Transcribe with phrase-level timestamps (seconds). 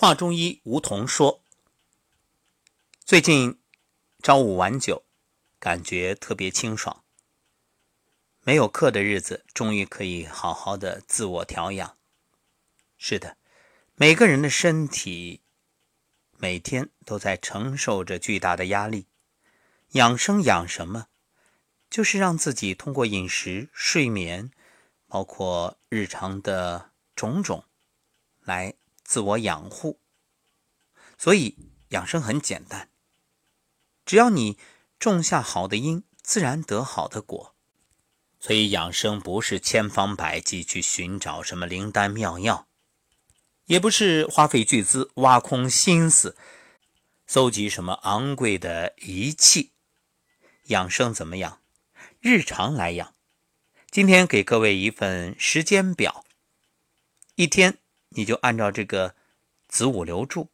[0.00, 1.42] 华中医吴桐说
[3.04, 3.58] ：“最近
[4.22, 5.02] 朝五晚九，
[5.58, 7.02] 感觉特别清爽。
[8.44, 11.96] 没有课的日子，终于可以好好的自我调养。
[12.96, 13.38] 是的，
[13.96, 15.40] 每个人的身体
[16.36, 19.08] 每天都在承受着巨大的压力。
[19.94, 21.08] 养生养什么？
[21.90, 24.52] 就是让自己通过饮食、睡眠，
[25.08, 27.64] 包括日常的种种，
[28.44, 28.76] 来。”
[29.08, 29.98] 自我养护，
[31.16, 31.56] 所以
[31.88, 32.90] 养生很简单。
[34.04, 34.58] 只要你
[34.98, 37.54] 种下好的因，自然得好的果。
[38.38, 42.68] 所以养生不是千方百计去寻找什么灵丹妙药，
[43.64, 46.36] 也不是花费巨资挖空心思
[47.26, 49.72] 搜集什么昂贵的仪器。
[50.64, 51.62] 养生怎么养？
[52.20, 53.14] 日常来养。
[53.90, 56.26] 今天给各位一份时间表，
[57.36, 57.78] 一天。
[58.10, 59.14] 你就按照这个
[59.68, 60.50] 子午流注，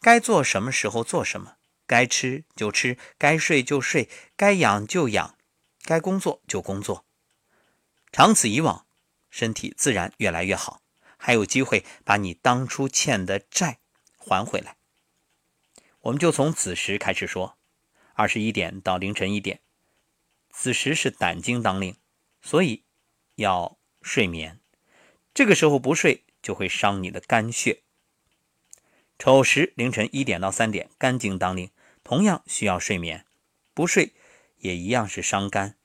[0.00, 1.56] 该做什么时候做什么，
[1.86, 5.38] 该吃就吃，该睡就睡，该养就养，
[5.82, 7.04] 该工作就工作。
[8.10, 8.86] 长此以往，
[9.30, 10.82] 身体自然越来越好，
[11.16, 13.78] 还有机会把你当初欠的债
[14.16, 14.76] 还回来。
[16.00, 17.56] 我们就从子时开始说，
[18.14, 19.60] 二十一点到凌晨一点，
[20.50, 21.96] 子时是胆经当令，
[22.42, 22.84] 所以
[23.36, 24.60] 要睡眠。
[25.32, 26.23] 这个时候不睡。
[26.44, 27.80] 就会伤你的肝血。
[29.18, 31.70] 丑时凌晨一点到三点，肝经当令，
[32.04, 33.24] 同样需要睡眠，
[33.72, 34.12] 不睡
[34.58, 35.76] 也一样是伤肝。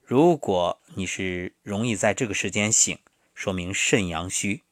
[0.00, 2.98] 如果你是容易在这个时间醒，
[3.34, 4.62] 说明肾阳虚。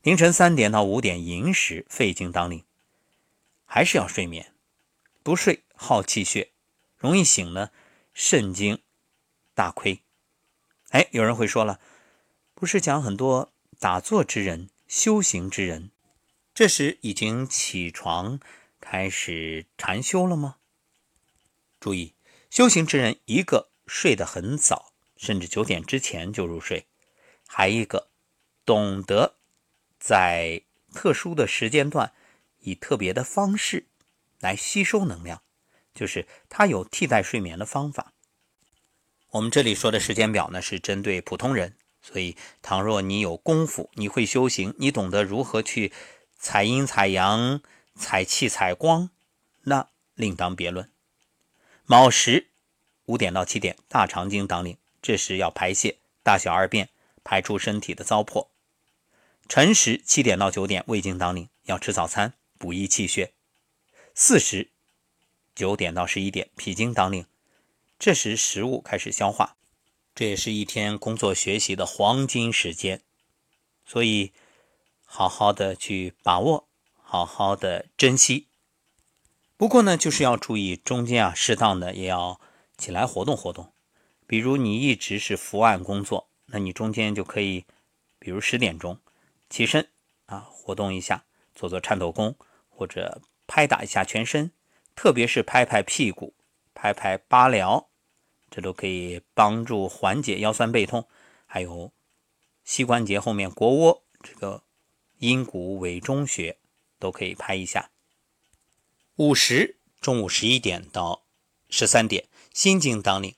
[0.00, 2.64] 凌晨三点到五点寅时，肺经当令，
[3.66, 4.54] 还是要睡眠，
[5.22, 6.52] 不睡耗气血，
[6.96, 7.70] 容易醒呢，
[8.14, 8.80] 肾经
[9.52, 10.00] 大亏。
[10.88, 11.78] 哎，有人会说了，
[12.54, 13.52] 不是讲很多。
[13.82, 15.90] 打坐之人，修行之人，
[16.54, 18.38] 这时已经起床
[18.80, 20.58] 开始禅修了吗？
[21.80, 22.14] 注意，
[22.48, 26.84] 修行之人一个睡得很早，甚至九点之前就入睡；
[27.48, 28.12] 还一个
[28.64, 29.34] 懂得
[29.98, 30.62] 在
[30.94, 32.12] 特殊的时间段
[32.60, 33.88] 以特别的方式
[34.38, 35.42] 来吸收能量，
[35.92, 38.12] 就是他有替代睡眠的方法。
[39.30, 41.76] 我们这里说的时间表呢，是针对普通人。
[42.02, 45.92] 所以，倘若你有功夫，你会修行，你懂得如何去
[46.36, 47.62] 采阴采阳、
[47.94, 49.10] 采气采光，
[49.62, 50.90] 那另当别论。
[51.84, 52.48] 卯时
[53.06, 56.88] 五点到七点，大肠经当令，这时要排泄，大小二便，
[57.22, 58.48] 排出身体的糟粕。
[59.48, 63.32] 辰时七点到九点，胃经当令，要吃早餐，补益气血。
[64.14, 64.70] 巳时
[65.54, 67.26] 九点到十一点，脾经当令，
[67.98, 69.56] 这时食物开始消化。
[70.14, 73.00] 这也是一天工作学习的黄金时间，
[73.86, 74.32] 所以
[75.04, 76.68] 好好的去把握，
[77.02, 78.48] 好好的珍惜。
[79.56, 82.40] 不过呢，就是要注意中间啊，适当的也要
[82.76, 83.72] 起来活动活动。
[84.26, 87.64] 比如你一直是伏案工作，那你中间就可以，
[88.18, 88.98] 比如十点钟
[89.48, 89.88] 起身
[90.26, 91.24] 啊，活动一下，
[91.54, 92.34] 做做颤抖功，
[92.68, 94.50] 或者拍打一下全身，
[94.94, 96.34] 特别是拍拍屁股，
[96.74, 97.86] 拍拍八髎。
[98.54, 101.08] 这都可以帮助缓解腰酸背痛，
[101.46, 101.90] 还有
[102.64, 104.62] 膝关节后面腘窝这个
[105.20, 106.58] 阴骨委中穴
[106.98, 107.90] 都可以拍一下。
[109.16, 111.22] 午时，中午十一点到
[111.70, 113.34] 十三点，心经当令，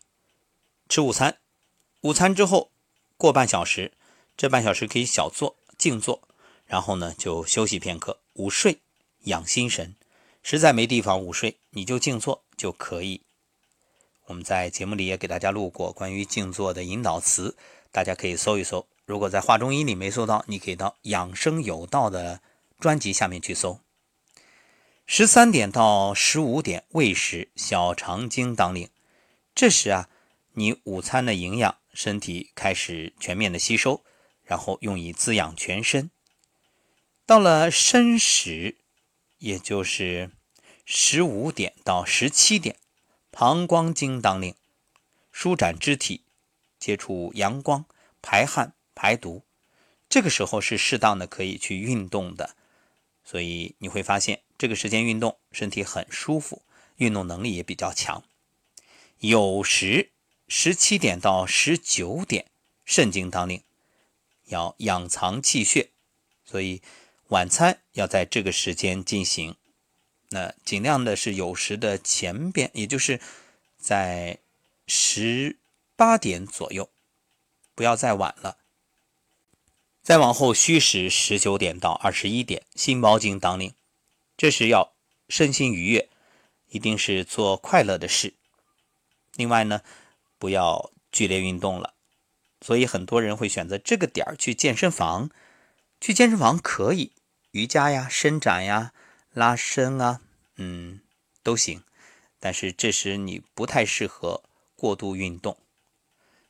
[0.89, 1.39] 吃午餐。
[2.01, 2.73] 午餐之后
[3.17, 3.93] 过半小时，
[4.37, 6.29] 这半小时可以小坐静坐，
[6.67, 8.81] 然后呢就休息片刻，午睡
[9.27, 9.95] 养心神。
[10.43, 13.21] 实在没地方午睡，你就静坐就可以。
[14.27, 17.57] 我们在节目里也给大家录过关于静坐的引导词，
[17.93, 18.87] 大家可以搜一搜。
[19.05, 22.41] 如果在画中医里没搜到，你可以到养生有道的
[22.81, 23.81] 专辑下面去搜。
[25.07, 28.89] 十三点到十五点胃时，小肠经当令，
[29.55, 30.09] 这时啊，
[30.55, 34.03] 你午餐的营养身体开始全面的吸收，
[34.43, 36.11] 然后用以滋养全身。
[37.27, 38.77] 到了申时，
[39.37, 40.31] 也就是
[40.87, 42.77] 十五点到十七点。
[43.37, 44.55] 膀胱经当令，
[45.33, 46.23] 舒展肢体，
[46.79, 47.85] 接触阳光，
[48.23, 49.43] 排汗排毒。
[50.09, 52.55] 这个时候是适当的可以去运动的，
[53.25, 56.63] 所以你会发现这个时间运动身体很舒服，
[56.99, 58.23] 运动能力也比较强。
[59.19, 60.13] 有时
[60.47, 62.47] 十七点到十九点，
[62.85, 63.65] 肾经当令，
[64.45, 65.91] 要养藏气血，
[66.45, 66.81] 所以
[67.31, 69.57] 晚餐要在这个时间进行。
[70.35, 73.21] 那尽量的是酉时的前边，也就是
[73.79, 74.39] 在
[74.89, 75.59] 十
[75.95, 76.91] 八点左右，
[77.77, 78.59] 不要再晚了。
[80.03, 83.73] 再往后虚时十九点到二十一点，心包经当令，
[84.37, 84.93] 这时要
[85.29, 86.11] 身心愉悦，
[86.69, 88.35] 一定是做快乐的事。
[89.37, 89.83] 另外呢，
[90.37, 91.95] 不要剧烈运动了。
[92.61, 95.31] 所以很多人会选择这个点儿去健身房。
[96.01, 97.13] 去健身房可以
[97.53, 98.93] 瑜伽呀、伸展呀、
[99.33, 100.21] 拉伸啊，
[100.57, 101.01] 嗯，
[101.43, 101.83] 都行。
[102.39, 104.43] 但是这时你不太适合
[104.77, 105.59] 过度运动。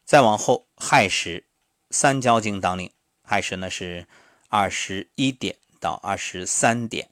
[0.05, 1.47] 再往后亥时，
[1.91, 2.93] 三焦经当令。
[3.23, 4.07] 亥时呢是
[4.49, 7.11] 二十一点到二十三点，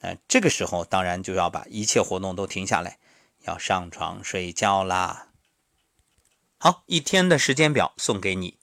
[0.00, 2.98] 那这个时候当然就要把一切活动都停下来，
[3.44, 5.28] 要上床睡觉啦。
[6.58, 8.58] 好，一天的时间表送给你，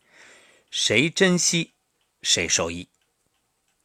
[0.70, 1.74] 谁珍惜
[2.22, 2.90] 谁受益。